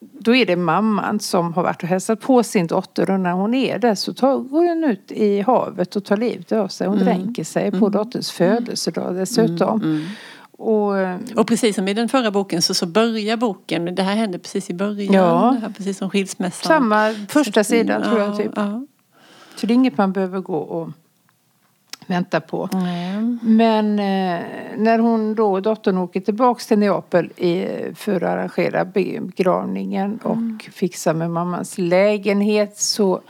då 0.00 0.34
är 0.34 0.46
det 0.46 0.56
mamman 0.56 1.20
som 1.20 1.54
har 1.54 1.62
varit 1.62 1.82
och 1.82 1.88
hälsat 1.88 2.20
på 2.20 2.42
sin 2.42 2.66
dotter 2.66 3.10
och 3.10 3.20
när 3.20 3.32
hon 3.32 3.54
är 3.54 3.78
där 3.78 3.94
så 3.94 4.14
tar, 4.14 4.38
går 4.38 4.68
hon 4.68 4.84
ut 4.84 5.12
i 5.12 5.40
havet 5.40 5.96
och 5.96 6.04
tar 6.04 6.16
livet 6.16 6.52
av 6.52 6.68
sig. 6.68 6.86
Hon 6.86 6.98
mm. 6.98 7.06
dränker 7.06 7.44
sig 7.44 7.70
på 7.70 7.76
mm. 7.76 7.90
dotterns 7.90 8.30
födelsedag 8.30 9.14
dessutom. 9.14 9.82
Mm. 9.82 9.96
mm. 9.96 10.06
Och, 10.52 10.98
eh, 10.98 11.18
och 11.36 11.46
precis 11.46 11.76
som 11.76 11.88
i 11.88 11.94
den 11.94 12.08
förra 12.08 12.30
boken 12.30 12.62
så, 12.62 12.74
så 12.74 12.86
börjar 12.86 13.36
boken, 13.36 13.94
det 13.94 14.02
här 14.02 14.16
hände 14.16 14.38
precis 14.38 14.70
i 14.70 14.74
början, 14.74 15.14
ja. 15.14 15.56
här, 15.62 15.70
precis 15.76 15.98
som 15.98 16.10
skilsmässan. 16.10 16.68
Samma 16.68 17.14
första 17.28 17.64
sidan 17.64 18.02
tror 18.02 18.18
jag 18.18 18.36
typ. 18.36 18.52
Ja. 18.56 18.86
Så 19.56 19.66
det 19.66 19.72
är 19.72 19.74
inget 19.74 19.98
man 19.98 20.12
behöver 20.12 20.40
gå 20.40 20.56
och 20.56 20.88
vänta 22.10 22.40
på. 22.40 22.68
Mm. 22.72 23.38
Men 23.42 23.98
eh, 23.98 24.44
när 24.76 24.98
hon 24.98 25.34
då, 25.34 25.60
dottern 25.60 25.98
åker 25.98 26.20
tillbaks 26.20 26.66
till 26.66 26.78
Neapel 26.78 27.30
i, 27.36 27.66
för 27.94 28.16
att 28.16 28.22
arrangera 28.22 28.84
begravningen 28.84 30.18
och 30.22 30.36
mm. 30.36 30.58
fixa 30.72 31.12
med 31.12 31.30
mammans 31.30 31.78
lägenhet 31.78 32.78
så 32.78 33.20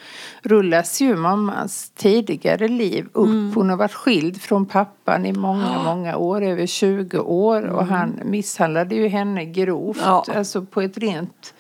rullas 0.43 1.01
ju 1.01 1.17
mammans 1.17 1.91
tidigare 1.91 2.69
liv 2.69 3.07
upp. 3.13 3.27
Mm. 3.27 3.53
Hon 3.55 3.71
har 3.71 3.77
varit 3.77 3.93
skild 3.93 4.43
från 4.43 4.67
pappan 4.67 5.27
i 5.27 5.33
många, 5.33 5.83
många 5.85 6.17
år, 6.17 6.43
över 6.43 6.67
20 6.67 7.19
år 7.19 7.63
och 7.63 7.83
mm. 7.83 7.95
han 7.95 8.21
misshandlade 8.25 8.95
ju 8.95 9.09
henne 9.09 9.45
grovt, 9.45 10.01
ja. 10.05 10.25
alltså 10.37 10.63
på 10.63 10.81
ett 10.81 10.99
rent 10.99 11.55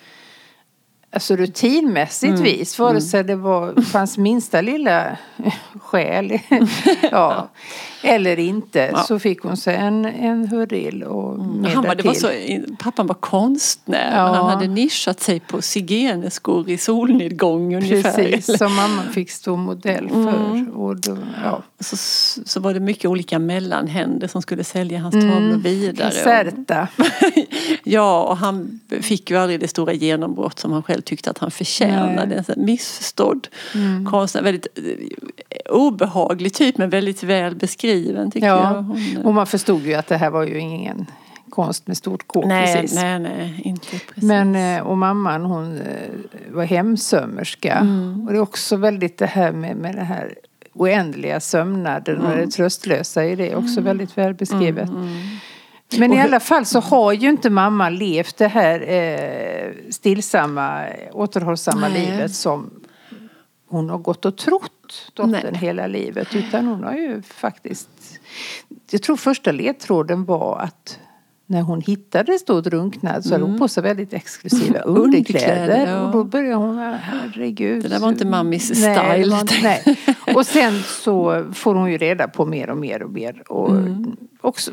alltså 1.13 1.37
rutinmässigt 1.37 2.31
mm. 2.31 2.43
vis. 2.43 2.79
Vare 2.79 2.91
mm. 2.91 3.01
sig 3.01 3.25
det 3.25 3.37
var, 3.37 3.83
fanns 3.83 4.19
minsta 4.19 4.61
lilla 4.61 5.17
skäl 5.81 6.39
ja, 7.11 7.49
eller 8.03 8.39
inte 8.39 8.91
ja. 8.93 9.03
så 9.03 9.19
fick 9.19 9.43
hon 9.43 9.57
sig 9.57 9.77
en, 9.77 10.05
en 10.05 10.49
hurrill 10.49 11.03
och 11.03 11.35
mm. 11.35 11.65
han 11.65 11.85
var, 11.85 11.95
det 11.95 12.05
var 12.05 12.15
så, 12.15 12.31
Pappan 12.79 13.07
var 13.07 13.15
konstnär 13.15 14.17
ja. 14.17 14.35
han 14.35 14.51
hade 14.51 14.67
nischat 14.67 15.21
sig 15.21 15.41
på 15.41 15.63
zigeneskor 15.63 16.71
i 16.71 16.79
solnedgång 16.79 17.77
ungefär. 17.77 18.13
Precis, 18.13 18.59
som 18.59 18.75
mamma 18.75 19.03
fick 19.03 19.31
stå 19.31 19.57
modell 19.57 20.09
för. 20.09 20.51
Mm. 20.51 20.69
Och 20.69 20.97
då, 20.97 21.17
ja. 21.45 21.63
så, 21.81 21.97
så 22.47 22.61
var 22.61 22.75
det 22.75 22.81
mycket 22.81 23.05
olika 23.05 23.39
mellanhänder 23.39 24.29
som 24.29 24.43
skulle 24.43 24.65
sälja 24.65 24.99
hans 24.99 25.15
tavlor 25.15 25.39
mm. 25.39 25.63
vidare. 25.63 26.11
Caserta. 26.11 26.89
ja, 27.85 28.23
och 28.23 28.37
han 28.37 28.81
fick 29.01 29.31
ju 29.31 29.37
aldrig 29.37 29.61
det 29.61 29.69
stora 29.69 29.93
genombrott 29.93 30.59
som 30.59 30.73
han 30.73 30.83
själv 30.83 31.00
tyckte 31.01 31.31
att 31.31 31.39
han 31.39 31.51
förtjänade. 31.51 32.45
En 32.49 32.65
missförstådd 32.65 33.49
mm. 33.75 34.07
konstnär. 34.07 34.43
Väldigt 34.43 34.67
eh, 34.75 35.73
obehaglig 35.73 36.55
typ 36.55 36.79
men 36.79 36.91
väldigt 36.91 37.23
väl 37.23 37.57
beskriven 37.57 38.31
tycker 38.31 38.47
ja. 38.47 38.75
jag. 38.75 38.83
Hon, 38.83 39.23
och 39.25 39.35
man 39.35 39.47
förstod 39.47 39.87
ju 39.87 39.95
att 39.95 40.07
det 40.07 40.17
här 40.17 40.31
var 40.31 40.47
ju 40.47 40.59
ingen 40.59 41.07
konst 41.51 41.87
med 41.87 41.97
stort 41.97 42.27
K 42.27 42.45
Nej, 42.47 42.75
precis. 42.75 42.95
nej, 42.95 43.19
nej, 43.19 43.61
inte 43.65 43.87
precis. 43.91 44.23
Men, 44.23 44.57
eh, 44.57 44.83
och 44.83 44.99
mamman 44.99 45.45
hon 45.45 45.79
eh, 45.79 45.85
var 46.51 46.65
hemsömmerska. 46.65 47.75
Mm. 47.75 48.27
Och 48.27 48.33
det 48.33 48.39
är 48.39 48.43
också 48.43 48.77
väldigt 48.77 49.19
det 49.19 49.27
här 49.27 49.53
med, 49.53 49.77
med 49.77 49.95
den 49.95 50.07
här 50.07 50.35
oändliga 50.73 51.41
sömnaden 51.41 52.19
och 52.19 52.33
Mm. 52.33 52.47
det 52.47 52.53
tröstlösa 52.53 53.25
i 53.25 53.37
det. 53.37 53.57
Också 53.57 53.81
väldigt 53.81 54.19
väl 54.19 54.35
beskrivet. 54.35 54.91
Men 55.99 56.13
i 56.13 56.21
alla 56.21 56.41
fall 56.41 56.67
så 56.67 56.81
har 56.81 57.13
ju 57.13 57.29
inte 57.29 57.51
mamma 57.51 57.89
levt 57.89 58.37
det 58.37 58.49
här 58.49 58.81
eh, 58.91 59.73
stillsamma, 59.91 60.85
återhållsamma 61.13 61.89
Nej. 61.89 62.07
livet 62.11 62.35
som 62.35 62.71
hon 63.69 63.91
har 63.91 63.99
gått 63.99 64.25
och 64.25 64.37
trott 64.37 65.11
dottern 65.15 65.31
Nej. 65.31 65.55
hela 65.61 65.87
livet. 65.87 66.35
Utan 66.35 66.67
hon 66.67 66.85
har 66.85 66.93
ju 66.95 67.23
faktiskt... 67.23 67.89
Jag 68.91 69.03
tror 69.03 69.17
första 69.17 69.53
ledtråden 69.53 70.25
var 70.25 70.59
att 70.59 70.99
när 71.47 71.63
hon 71.63 71.81
hittade 71.81 72.39
stå 72.39 72.61
drunknad 72.61 73.25
så 73.25 73.35
hade 73.35 73.45
hon 73.45 73.59
på 73.59 73.69
sig 73.69 73.83
väldigt 73.83 74.13
exklusiva 74.13 74.79
underkläder. 74.85 75.61
Underkläder, 75.63 75.93
ja. 75.93 76.01
Och 76.07 76.13
då 76.13 76.25
började 76.25 76.55
hon, 76.55 76.79
herregud. 76.79 77.83
Det 77.83 77.89
där 77.89 77.99
var 77.99 78.09
inte 78.09 78.27
mammis 78.27 78.71
Nej, 78.83 78.97
style. 79.25 79.41
inte- 79.41 79.55
nej. 79.63 79.99
Och 80.35 80.47
sen 80.47 80.83
så 80.83 81.45
får 81.55 81.75
hon 81.75 81.91
ju 81.93 81.99
reda 81.99 82.29
på 82.29 82.47
mer 82.47 82.71
och 82.71 82.77
mer 82.77 83.03
och 83.03 83.11
mer. 83.11 83.43
Och 83.53 83.71
Mm. 83.71 84.17
också, 84.41 84.71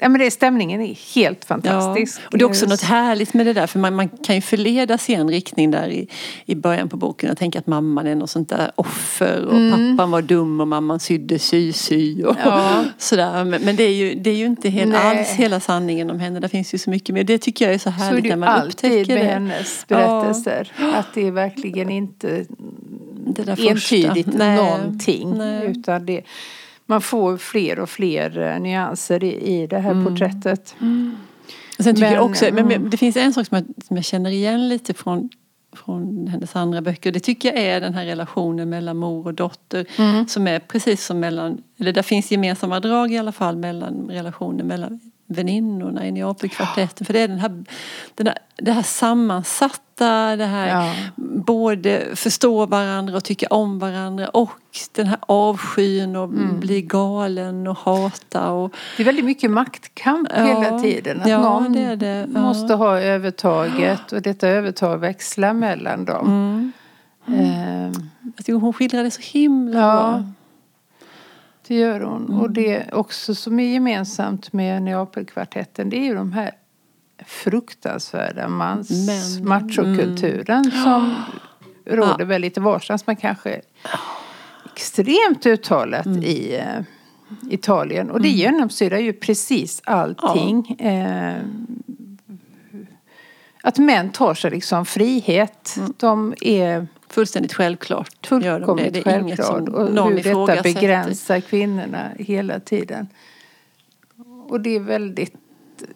ja, 0.00 0.08
men 0.08 0.18
det, 0.20 0.30
stämningen 0.30 0.80
är 0.80 1.14
helt 1.14 1.44
fantastisk. 1.44 2.20
Ja, 2.22 2.28
och 2.32 2.38
det 2.38 2.44
är 2.44 2.46
också 2.46 2.66
något 2.66 2.82
härligt 2.82 3.34
med 3.34 3.46
det 3.46 3.52
där 3.52 3.66
för 3.66 3.78
man, 3.78 3.94
man 3.94 4.08
kan 4.08 4.34
ju 4.34 4.40
förledas 4.40 5.10
i 5.10 5.14
en 5.14 5.28
riktning 5.28 5.70
där 5.70 5.88
i, 5.88 6.08
i 6.46 6.54
början 6.54 6.88
på 6.88 6.96
boken 6.96 7.30
och 7.30 7.38
tänka 7.38 7.58
att 7.58 7.66
mamman 7.66 8.06
är 8.06 8.14
något 8.14 8.30
sånt 8.30 8.48
där 8.48 8.70
offer 8.74 9.44
och 9.44 9.52
pappan 9.70 10.10
var 10.10 10.22
dum 10.22 10.60
och 10.60 10.68
mamman 10.68 11.00
sydde 11.00 11.38
sy-sy 11.38 12.24
och 12.24 12.36
Mm. 12.36 12.48
Ja. 12.54 12.84
sådär. 12.98 13.44
Men, 13.44 13.62
men 13.62 13.76
det, 13.76 13.82
är 13.84 13.94
ju, 13.94 14.14
det 14.14 14.30
är 14.30 14.34
ju 14.34 14.46
inte 14.46 14.68
helt, 14.68 14.94
alls 14.94 15.28
hela 15.30 15.60
sanningen 15.60 16.10
om 16.10 16.20
henne. 16.20 16.40
Det 16.40 16.48
finns 16.48 16.74
ju 16.74 16.78
så 16.78 16.90
mycket 16.90 17.14
mer. 17.14 17.24
Det 17.24 17.38
tycker 17.38 17.64
jag 17.64 17.74
är 17.74 17.78
så 17.78 17.82
Så 17.82 17.88
är 17.88 17.92
härligt 17.92 18.22
det 18.22 18.28
när 18.28 18.36
ju 18.36 18.40
man 18.40 18.48
alltid 18.48 18.90
upptäcker 18.92 19.14
med 19.14 19.24
det. 19.24 19.28
hennes 19.32 19.84
berättelser. 19.88 20.72
Att 20.94 21.06
det 21.14 21.26
är 21.26 21.30
verkligen 21.30 21.90
inte 21.90 22.44
Det 23.26 23.42
där 23.42 23.68
entydigt 23.70 24.26
någonting. 24.38 25.38
nej. 25.38 25.66
Utan 25.66 26.06
det, 26.06 26.22
man 26.86 27.00
får 27.00 27.36
fler 27.36 27.78
och 27.78 27.90
fler 27.90 28.38
eh, 28.38 28.60
nyanser 28.60 29.24
i, 29.24 29.62
i 29.62 29.66
det 29.66 29.78
här 29.78 29.90
Mm. 29.90 30.04
porträttet. 30.04 30.74
Och 31.78 31.84
sen 31.84 31.94
tycker 31.94 32.06
Men, 32.06 32.14
jag 32.14 32.24
också, 32.24 32.44
men, 32.44 32.58
mm. 32.58 32.82
men 32.82 32.90
det 32.90 32.96
finns 32.96 33.16
en 33.16 33.32
sak 33.32 33.46
som 33.46 33.56
jag, 33.56 33.84
som 33.86 33.96
jag 33.96 34.04
känner 34.04 34.30
igen 34.30 34.68
lite 34.68 34.94
från 34.94 35.28
från 35.76 36.26
hennes 36.26 36.56
andra 36.56 36.80
böcker. 36.80 37.12
Det 37.12 37.20
tycker 37.20 37.48
jag 37.52 37.62
är 37.62 37.80
den 37.80 37.94
här 37.94 38.04
relationen 38.04 38.70
mellan 38.70 38.96
mor 38.96 39.26
och 39.26 39.34
dotter. 39.34 39.86
Mm. 39.98 40.28
Som 40.28 40.46
är 40.46 40.58
precis 40.58 41.06
som 41.06 41.20
mellan, 41.20 41.62
eller 41.78 41.92
där 41.92 42.02
finns 42.02 42.30
gemensamma 42.30 42.80
drag 42.80 43.12
i 43.12 43.18
alla 43.18 43.32
fall 43.32 43.56
mellan 43.56 44.08
relationen 44.10 44.66
mellan 44.66 45.00
väninnorna 45.26 46.06
i 46.06 46.12
Neapelkvartetten. 46.12 47.04
För 47.06 47.12
det 47.12 47.20
är 47.20 47.28
den 47.28 47.38
här, 47.38 47.64
den 48.14 48.26
här, 48.26 48.38
det 48.56 48.72
här 48.72 48.82
sammansatta, 48.82 50.36
det 50.36 50.44
här 50.44 50.68
Ja. 50.68 50.94
både 51.46 52.02
förstå 52.14 52.66
varandra 52.66 53.16
och 53.16 53.24
tycka 53.24 53.46
om 53.50 53.78
varandra 53.78 54.28
och 54.28 54.50
den 54.92 55.06
här 55.06 55.18
avskyn 55.20 56.16
och 56.16 56.24
Mm. 56.24 56.60
bli 56.60 56.82
galen 56.82 57.66
och 57.66 57.76
hata. 57.78 58.50
Och, 58.50 58.72
Det 58.96 59.02
är 59.02 59.04
väldigt 59.04 59.24
mycket 59.24 59.50
maktkamp 59.50 60.28
Ja, 60.36 60.42
hela 60.44 60.78
tiden. 60.78 61.20
Att 61.20 61.28
ja, 61.28 61.38
någon 61.42 61.72
det 61.72 61.96
det. 61.96 62.28
Ja. 62.34 62.40
måste 62.40 62.74
ha 62.74 63.00
övertaget 63.00 64.12
och 64.12 64.22
detta 64.22 64.48
övertag 64.48 64.98
växlar 64.98 65.52
mellan 65.52 66.04
dem. 66.04 66.26
mm. 66.26 66.72
Ehm, 67.40 67.92
Jag 68.36 68.44
tycker 68.46 68.52
hon 68.58 68.72
skildrar 68.72 69.02
det 69.04 69.10
så 69.10 69.20
himla 69.22 69.80
bra. 69.80 70.24
Det 71.68 71.74
gör 71.74 72.00
hon. 72.00 72.24
Mm. 72.24 72.40
Och 72.40 72.50
det 72.50 72.92
också 72.92 73.34
som 73.34 73.60
är 73.60 73.72
gemensamt 73.72 74.52
med 74.52 74.82
Neapelkvartetten 74.82 75.90
det 75.90 75.96
är 75.96 76.04
ju 76.04 76.14
de 76.14 76.32
här 76.32 76.50
fruktansvärda 77.26 78.48
mans 78.48 78.90
machokulturen 79.42 80.70
som 80.70 81.14
råder 81.84 82.24
väl 82.24 82.40
lite 82.40 82.60
varstans 82.60 83.06
men 83.06 83.16
kanske 83.16 83.60
extremt 84.74 85.46
uttalat 85.46 86.06
Mm. 86.06 86.22
i 86.22 86.54
eh, 86.54 86.82
Italien. 87.50 88.10
Och 88.10 88.20
det 88.20 88.28
genomsyrar 88.28 88.98
ju 88.98 89.12
precis 89.12 89.82
allting. 89.84 90.68
Eh, 90.78 91.42
att 93.62 93.78
män 93.78 94.10
tar 94.10 94.34
sig 94.34 94.50
liksom 94.50 94.86
frihet. 94.86 95.74
Mm. 95.76 95.92
De 95.96 96.34
är 96.40 96.86
Fullständigt 97.12 97.52
självklart. 97.52 98.30
gör 98.30 98.38
de 98.40 98.42
det. 98.42 98.56
fullkomligt 98.56 98.92
Det 99.04 99.10
är 99.10 99.20
inget 99.20 99.36
självklart. 99.36 99.66
som 99.66 99.74
Och 99.74 99.92
någon 99.92 100.12
hur 100.16 100.46
detta 100.46 100.62
begränsar 100.62 101.40
kvinnorna 101.40 102.10
hela 102.18 102.60
tiden. 102.60 103.08
Och 104.48 104.60
det 104.60 104.76
är 104.76 104.80
väldigt 104.80 105.34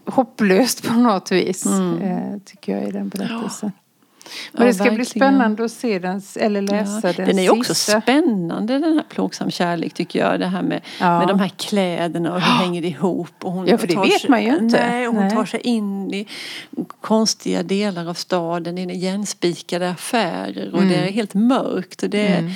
hopplöst 0.04 0.88
på 0.88 0.94
något 0.94 1.32
vis. 1.32 1.66
Eh, 1.66 2.38
tycker 2.44 2.78
jag 2.78 2.88
i 2.88 2.90
den 2.90 3.08
berättelsen. 3.08 3.72
Men 4.52 4.62
Mm. 4.62 4.66
Ja, 4.66 4.72
det 4.72 4.74
ska 4.74 4.82
bli 4.84 4.90
verkligen. 4.96 5.06
spännande 5.06 5.64
att 5.64 5.70
se 5.72 5.98
den, 5.98 6.22
eller 6.36 6.62
läsa 6.62 7.00
Ja, 7.02 7.12
den 7.16 7.26
den 7.26 7.38
är 7.38 7.50
också 7.52 7.74
sista. 7.74 8.00
spännande 8.00 8.78
den 8.78 8.92
här 8.94 9.04
plågsam 9.08 9.50
kärlek 9.50 9.94
tycker 9.94 10.18
jag. 10.18 10.40
Det 10.40 10.46
här 10.46 10.62
med, 10.62 10.80
Ja. 11.00 11.18
med 11.18 11.28
de 11.28 11.38
här 11.40 11.48
kläderna 11.48 12.34
och 12.34 12.40
hur 12.40 12.52
hänger 12.64 12.82
det 12.82 12.88
ihop. 12.88 13.44
Och 13.44 13.52
hon 13.52 13.66
Ja, 13.66 13.78
för 13.78 13.86
det 13.86 13.96
vet 13.96 14.20
sig, 14.20 14.30
man 14.30 14.42
ju 14.44 14.56
inte. 14.56 14.86
Nej, 14.88 15.08
och 15.08 15.14
hon 15.14 15.24
Nej. 15.24 15.34
tar 15.34 15.44
sig 15.44 15.60
in 15.60 16.14
i 16.14 16.26
konstiga 17.00 17.62
delar 17.62 18.08
av 18.08 18.14
staden. 18.14 18.78
I 18.78 18.92
igenspikade 18.94 19.90
affärer 19.90 20.70
och 20.72 20.78
Mm. 20.82 20.88
det 20.88 20.96
är 20.96 21.12
helt 21.12 21.34
mörkt. 21.34 22.02
Och 22.02 22.10
det 22.10 22.26
är 22.26 22.52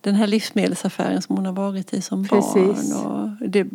den 0.00 0.14
här 0.14 0.26
livsmedelsaffären 0.26 1.22
som 1.22 1.36
hon 1.36 1.46
har 1.46 1.52
varit 1.52 1.92
i 1.94 2.00
som 2.02 2.28
Precis. 2.28 2.94
barn. 2.94 3.36
Och 3.40 3.48
det, 3.48 3.66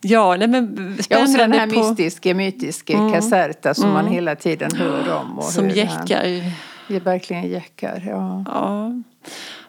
ja, 0.00 0.36
nej 0.36 0.48
men 0.48 0.96
Ja, 1.08 1.22
och 1.22 1.28
så 1.28 1.34
spännande 1.34 1.38
den 1.38 1.52
här 1.52 1.66
på, 1.66 1.74
Mm. 1.80 1.88
mystiska, 1.88 2.34
mytiska 2.34 2.92
Caserta 3.12 3.74
som 3.74 3.90
man 3.90 4.06
hela 4.06 4.34
tiden 4.36 4.70
hör 4.76 5.12
om. 5.20 5.38
Och 5.38 5.44
som 5.44 5.64
han- 5.64 5.74
jäckar. 5.74 6.52
Det 6.88 6.96
är 6.96 7.00
verkligen 7.00 7.48
jäckar, 7.50 8.02
ja. 8.06 8.44
Ja. 8.46 8.92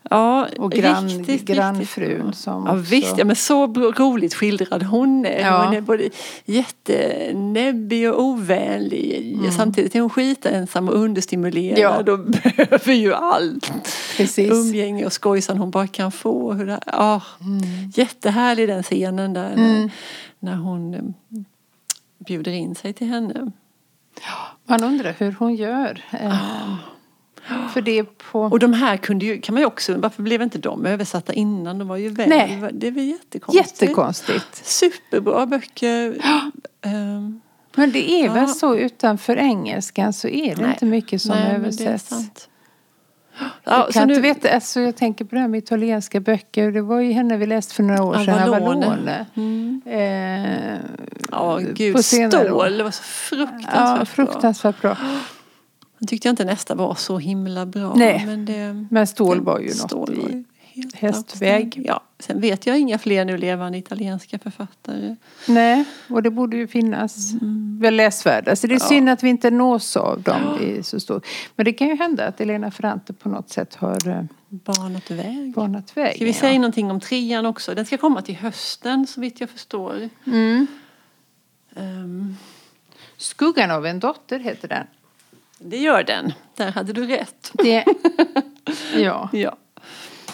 Ja, 0.10 0.48
Och 0.58 0.72
grann, 0.72 1.08
riktigt, 1.10 1.28
riktigt 1.30 1.56
grannfrun 1.56 2.22
bra. 2.24 2.32
som 2.32 2.66
Ja 2.66 2.72
också... 2.72 2.90
visst, 2.90 3.18
ja, 3.18 3.26
men 3.26 3.36
så 3.36 3.68
roligt 3.98 4.34
skildrad 4.34 4.84
hon 4.84 5.26
är. 5.26 5.40
Ja. 5.40 5.66
Hon 5.66 5.74
är 5.74 5.82
både 5.82 6.10
jättenäbbig 6.46 8.10
och 8.12 8.22
ovänlig. 8.24 9.40
Samtidigt 9.58 9.96
är 9.96 10.00
hon 10.02 10.10
skitensam 10.10 10.90
och 10.90 10.96
understimulerad 10.96 11.80
Ja. 11.80 12.14
och 12.14 12.20
behöver 12.30 12.94
ju 12.94 13.14
allt 13.14 13.72
Precis. 14.18 14.52
umgänge 14.52 15.06
och 15.06 15.14
skojsan 15.14 15.58
hon 15.58 15.72
bara 15.72 15.88
kan 15.88 16.12
få. 16.12 16.54
Hur 16.54 16.66
det, 16.66 16.80
ja, 16.86 17.22
Jättehärlig 17.96 18.68
den 18.68 18.84
scenen 18.84 19.34
där 19.34 19.54
Mm. 19.54 19.58
när, 19.60 19.90
när 20.40 20.56
hon 20.56 20.94
eh, 20.94 21.02
bjuder 22.28 22.52
in 22.52 22.76
sig 22.76 22.94
till 22.94 23.08
henne. 23.08 23.52
Man 24.68 24.84
undrar 24.84 25.16
hur 25.18 25.36
hon 25.40 25.56
gör. 25.56 26.02
Eh, 26.12 26.76
För 27.74 27.82
det 27.82 28.04
på... 28.18 28.42
Och 28.42 28.60
de 28.60 28.74
här 28.74 28.98
kunde 28.98 29.26
ju, 29.26 29.42
kan 29.42 29.54
man 29.56 29.62
ju 29.62 29.66
också, 29.66 29.98
varför 29.98 30.24
blev 30.24 30.42
inte 30.42 30.58
de 30.58 30.86
översatta 30.86 31.34
innan? 31.34 31.78
De 31.80 31.88
var 31.88 31.98
ju 31.98 32.10
väl, 32.10 32.30
Nej. 32.30 32.64
det 32.74 32.92
väl 32.92 33.04
jättekonstigt. 33.04 33.82
Jättekonstigt. 33.82 34.66
Superbra 34.66 35.46
böcker. 35.46 36.16
Ehm, 36.82 37.42
Men 37.76 37.92
det 37.92 38.12
är 38.12 38.30
väl 38.30 38.44
Ja. 38.48 38.48
så 38.48 38.76
utanför 38.76 39.38
engelskan 39.38 40.14
så 40.14 40.28
är 40.28 40.56
det 40.56 40.62
Nej. 40.62 40.72
inte 40.72 40.86
mycket 40.86 41.22
som 41.22 41.32
nej, 41.36 41.60
men 41.60 41.72
det 41.76 41.84
är 41.84 41.88
översätts. 41.88 42.50
Ja, 43.64 43.88
kan 43.94 44.08
nu, 44.08 44.20
veta, 44.20 44.50
alltså 44.50 44.80
jag 44.82 44.96
tänker 44.96 45.26
på 45.26 45.36
det 45.36 45.42
här 45.42 45.48
med 45.48 45.58
italienska 45.58 46.20
böcker. 46.20 46.72
Det 46.72 46.82
var 46.82 47.00
ju 47.00 47.12
henne 47.12 47.38
vi 47.38 47.46
läste 47.46 47.74
för 47.74 47.84
några 47.84 48.04
år 48.04 48.14
sedan, 48.14 48.30
Avalone. 48.48 48.86
Avalone. 48.88 49.26
Mm. 49.36 49.82
Eh, 49.86 50.80
ja, 51.32 51.60
gud. 51.74 52.06
Stål, 52.06 52.78
det 52.78 52.84
var 52.84 52.92
så 52.92 53.04
fruktansvärt 53.04 53.74
Ja, 53.76 53.96
bra. 53.96 54.06
fruktansvärt 54.06 54.82
bra. 54.82 54.98
Tyckte 56.08 56.28
jag 56.28 56.34
inte 56.34 56.46
nästa 56.46 56.76
var 56.76 56.96
så 56.96 57.18
himla 57.18 57.66
bra. 57.66 57.94
Nej. 57.96 58.26
Men, 58.26 58.46
det, 58.46 58.86
Men 58.92 59.08
Stål 59.08 59.42
var 59.42 59.60
ju 59.60 59.70
Stål 59.70 60.10
något 60.10 60.24
var 60.24 60.30
ju 60.30 60.44
helt 60.76 60.96
hästväg. 60.96 61.82
Ja, 61.86 62.02
sen 62.20 62.42
vet 62.42 62.68
jag 62.68 62.80
inga 62.80 62.98
fler 62.98 63.26
nu 63.26 63.38
levande 63.38 63.78
italienska 63.78 64.40
författare. 64.40 65.16
Nej, 65.48 65.86
och 66.10 66.24
det 66.24 66.30
borde 66.30 66.58
ju 66.58 66.68
finnas 66.68 67.32
väl 67.80 67.96
läsvärda. 67.96 68.56
Så 68.56 68.68
det 68.68 68.76
är 68.76 68.80
synd 68.80 69.10
att 69.10 69.24
vi 69.24 69.30
inte 69.30 69.52
nås 69.52 69.98
av 69.98 70.22
dem 70.22 70.60
i 70.62 70.84
så 70.84 71.00
stor. 71.00 71.22
Men 71.56 71.66
det 71.66 71.74
kan 71.74 71.88
ju 71.88 71.96
hända 71.96 72.28
att 72.28 72.42
Elena 72.42 72.72
Ferrante 72.72 73.14
på 73.14 73.30
något 73.30 73.50
sätt 73.50 73.76
har 73.76 74.08
eh, 74.08 74.24
Banat 74.50 75.12
väg. 75.12 75.54
banat 75.54 75.98
väg. 75.98 76.16
Ska 76.16 76.26
vi 76.26 76.34
säga 76.34 76.60
någonting 76.60 76.92
om 76.92 77.00
trean 77.00 77.46
också? 77.46 77.76
Den 77.76 77.86
ska 77.86 77.98
komma 77.98 78.22
till 78.22 78.36
hösten 78.36 79.08
så 79.08 79.22
vitt 79.22 79.42
jag 79.42 79.50
förstår. 79.50 80.10
Mm. 80.26 80.68
Ehm, 81.76 82.36
Skuggan 83.18 83.72
av 83.72 83.86
en 83.86 84.00
dotter 84.00 84.40
heter 84.40 84.68
den. 84.68 84.88
Det 85.66 85.78
gör 85.78 86.04
den. 86.04 86.34
Där 86.56 86.72
hade 86.72 86.94
du 86.94 87.06
rätt. 87.08 87.52
Det, 87.54 87.86
ja, 88.98 89.30
Ja. 89.34 89.56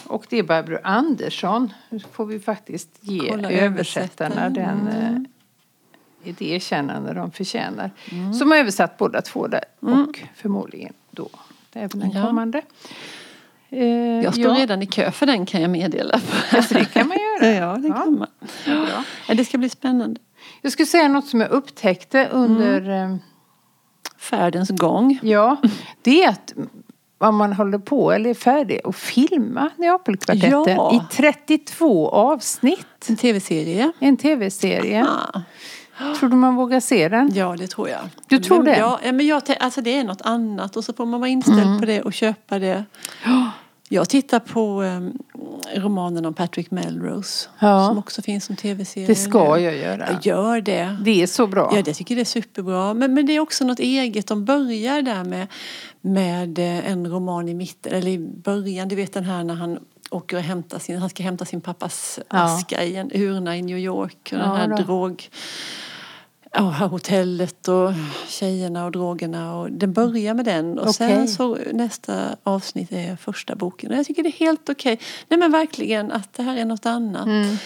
och 0.07 0.25
det 0.29 0.38
är 0.39 0.43
Barbro 0.43 0.77
Andersson. 0.83 1.73
Nu 1.89 2.00
får 2.11 2.25
vi 2.25 2.39
faktiskt 2.39 2.89
ge 3.01 3.29
Kolla 3.31 3.51
översättarna 3.51 4.50
den 4.50 4.88
eh, 4.88 6.33
det 6.38 6.51
erkännande 6.51 7.13
de 7.13 7.31
förtjänar. 7.31 7.91
Som 8.39 8.51
har 8.51 8.57
översatt 8.57 8.97
båda 8.97 9.21
två 9.21 9.47
där. 9.47 9.63
Och 9.79 10.19
förmodligen 10.35 10.93
då 11.11 11.29
även 11.73 12.00
den 12.00 12.11
Ja. 12.11 12.25
kommande. 12.25 12.61
Eh, 13.69 13.85
Jag 14.23 14.33
står 14.33 14.45
ja, 14.53 14.59
redan 14.59 14.81
i 14.81 14.85
kö 14.85 15.11
för 15.11 15.25
den 15.25 15.45
kan 15.45 15.61
jag 15.61 15.69
meddela. 15.71 16.21
Alltså 16.51 16.73
det 16.73 16.85
kan 16.85 17.07
man 17.07 17.17
göra. 17.17 17.53
Ja, 17.55 17.77
det 17.77 17.88
Ja. 17.88 17.93
kan 17.93 18.17
man. 18.19 18.27
Ja, 19.27 19.33
det 19.33 19.45
ska 19.45 19.57
bli 19.57 19.69
spännande. 19.69 20.19
Jag 20.61 20.71
skulle 20.71 20.85
säga 20.85 21.07
något 21.07 21.27
som 21.27 21.41
jag 21.41 21.50
upptäckte 21.51 22.27
under 22.31 22.81
Mm. 22.81 23.11
eh, 23.13 23.17
Färdens 24.21 24.69
gång. 24.69 25.19
Ja, 25.21 25.57
det 26.01 26.23
är 26.23 26.29
att 26.29 26.53
vad 27.17 27.33
man 27.33 27.53
håller 27.53 27.77
på 27.79 28.11
eller 28.11 28.29
är 28.29 28.33
färdig 28.33 28.79
att 28.83 28.95
filma 28.95 29.69
Neapelkvartetten 29.77 30.75
Ja. 30.75 30.93
i 30.95 31.15
32 31.15 32.09
avsnitt. 32.09 32.85
En 33.09 33.15
tv-serie. 33.15 33.91
En 33.99 34.17
tv-serie. 34.17 35.07
Ah. 35.07 35.41
Tror 36.19 36.29
du 36.29 36.35
man 36.35 36.55
vågar 36.55 36.79
se 36.79 37.09
den? 37.09 37.31
Ja, 37.33 37.55
det 37.59 37.67
tror 37.67 37.89
jag. 37.89 37.99
Du 38.27 38.39
tror 38.39 38.63
det? 38.63 38.77
Ja, 38.77 38.99
men 39.03 39.27
jag, 39.27 39.41
alltså 39.59 39.81
det 39.81 39.97
är 39.97 40.03
något 40.03 40.21
annat 40.21 40.75
och 40.77 40.83
så 40.83 40.93
får 40.93 41.05
man 41.05 41.19
vara 41.19 41.29
inställd 41.29 41.59
Mm. 41.61 41.79
på 41.79 41.85
det 41.85 42.01
och 42.01 42.13
köpa 42.13 42.59
det. 42.59 42.83
Jag 43.89 44.09
tittar 44.09 44.39
på 44.39 44.81
um, 44.81 45.13
romanen 45.75 46.25
om 46.25 46.33
Patrick 46.33 46.71
Melrose 46.71 47.49
Ja. 47.59 47.87
som 47.87 47.97
också 47.97 48.21
finns 48.21 48.45
som 48.45 48.55
tv-serie. 48.55 49.07
Det 49.07 49.15
ska 49.15 49.59
jag 49.59 49.75
göra. 49.77 50.07
Jag 50.11 50.25
gör 50.25 50.61
det. 50.61 50.97
Det 51.05 51.23
är 51.23 51.27
så 51.27 51.47
bra. 51.47 51.69
Ja, 51.73 51.83
jag 51.85 51.95
tycker 51.95 52.15
det 52.15 52.21
är 52.21 52.25
superbra. 52.25 52.93
Men, 52.93 53.13
men 53.13 53.25
det 53.25 53.33
är 53.35 53.39
också 53.39 53.63
något 53.65 53.79
eget. 53.79 54.27
De 54.27 54.45
börjar 54.45 55.01
där 55.01 55.23
med, 55.23 55.47
med 56.01 56.59
eh, 56.59 56.91
en 56.91 57.07
roman 57.11 57.49
i 57.49 57.53
mitten, 57.53 57.93
eller 57.93 58.11
i 58.11 58.17
början, 58.19 58.87
du 58.87 58.95
vet 58.95 59.13
den 59.13 59.23
här 59.23 59.43
när 59.43 59.55
han 59.55 59.79
åker 60.09 60.37
och 60.37 60.43
hämtar 60.43 60.79
sin, 60.79 60.97
han 60.97 61.09
ska 61.09 61.23
hämta 61.23 61.45
sin 61.45 61.61
pappas 61.61 62.19
Ja. 62.29 62.37
aska 62.43 62.83
i 62.83 62.95
en 62.95 63.11
urna 63.13 63.57
i 63.57 63.61
New 63.61 63.77
York. 63.77 64.29
Och 64.31 64.37
den 64.37 64.55
här 64.55 64.77
drog... 64.83 65.29
Ja, 66.53 66.62
hotellet 66.62 67.67
och 67.67 67.93
tjejerna 68.27 68.86
och 68.86 68.91
drogerna. 68.91 69.55
Och 69.55 69.72
den 69.72 69.93
börjar 69.93 70.34
med 70.34 70.46
den. 70.46 70.79
Och 70.79 70.96
sen 70.96 71.12
Okej. 71.12 71.27
så 71.27 71.58
nästa 71.74 72.36
avsnitt 72.43 72.91
är 72.91 73.15
första 73.15 73.55
boken. 73.55 73.91
Och 73.91 73.98
jag 73.98 74.05
tycker 74.05 74.24
det 74.24 74.29
är 74.29 74.46
helt 74.46 74.70
okej. 74.70 75.00
Nej 75.27 75.39
men 75.39 75.51
verkligen 75.51 76.12
att 76.12 76.34
det 76.34 76.43
här 76.43 76.58
är 76.58 76.65
något 76.65 76.86
annat. 76.86 77.25
Mm. 77.25 77.58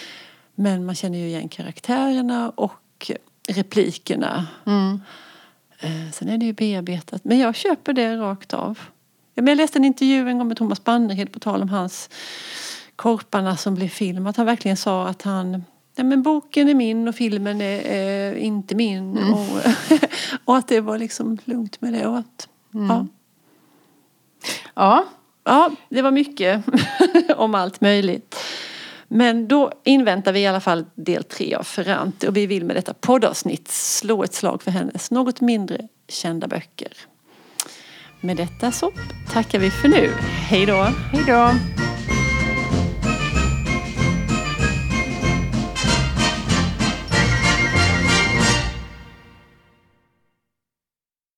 Men 0.55 0.85
man 0.85 0.95
känner 0.95 1.17
ju 1.17 1.27
igen 1.27 1.49
karaktärerna 1.49 2.49
och 2.49 3.11
replikerna. 3.47 4.47
Mm. 4.65 5.01
Eh, 5.79 6.11
Sen 6.13 6.29
är 6.29 6.37
det 6.37 6.45
ju 6.45 6.53
bearbetat. 6.53 7.23
Men 7.23 7.39
jag 7.39 7.55
köper 7.55 7.93
det 7.93 8.17
rakt 8.17 8.53
av. 8.53 8.79
Jag 9.33 9.57
läste 9.57 9.79
en 9.79 9.85
intervju 9.85 10.29
en 10.29 10.37
gång 10.37 10.47
med 10.47 10.57
Thomas 10.57 10.83
Bannerhed 10.83 11.31
på 11.31 11.39
tal 11.39 11.61
om 11.61 11.69
hans 11.69 12.09
Korparna 12.95 13.57
som 13.57 13.75
blev 13.75 13.87
film. 13.87 14.27
Att 14.27 14.37
han 14.37 14.45
verkligen 14.45 14.77
sa 14.77 15.07
att 15.07 15.21
han 15.21 15.63
Ja, 15.95 16.03
men 16.03 16.23
boken 16.23 16.69
är 16.69 16.73
min 16.73 17.07
och 17.07 17.15
filmen 17.15 17.61
är, 17.61 17.81
är 17.81 18.35
inte 18.35 18.75
min. 18.75 19.17
Mm. 19.17 19.33
Och, 19.33 19.47
och 20.45 20.57
att 20.57 20.67
det 20.67 20.81
var 20.81 20.97
liksom 20.97 21.37
lugnt 21.45 21.81
med 21.81 21.93
det. 21.93 22.07
Och 22.07 22.17
att, 22.17 22.47
Mm. 22.73 22.87
ja. 22.89 23.07
Ja, 24.75 25.05
ja, 25.43 25.71
det 25.89 26.01
var 26.01 26.11
mycket 26.11 26.63
om 27.35 27.55
allt 27.55 27.81
möjligt. 27.81 28.35
Men 29.07 29.47
då 29.47 29.71
inväntar 29.83 30.33
vi 30.33 30.39
i 30.39 30.47
alla 30.47 30.59
fall 30.59 30.85
del 30.95 31.23
tre 31.23 31.55
av 31.55 31.63
Ferrante 31.63 32.27
och 32.27 32.37
vi 32.37 32.45
vill 32.47 32.65
med 32.65 32.75
detta 32.75 32.93
poddavsnitt 32.93 33.67
slå 33.67 34.23
ett 34.23 34.33
slag 34.33 34.63
för 34.63 34.71
hennes 34.71 35.11
något 35.11 35.41
mindre 35.41 35.87
kända 36.07 36.47
böcker. 36.47 36.93
Med 38.21 38.37
detta 38.37 38.71
så 38.71 38.91
tackar 39.31 39.59
vi 39.59 39.71
för 39.71 39.87
nu. 39.87 40.11
Hej 40.49 40.65
då! 40.65 40.87
hej 41.11 41.23
då. 41.27 41.51